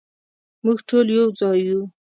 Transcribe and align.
مونږ 0.63 0.79
ټول 0.89 1.07
یو 1.17 1.25
ځای 1.39 1.59
یو 1.67 1.81